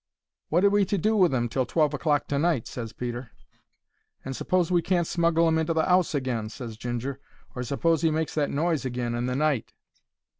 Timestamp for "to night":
2.29-2.65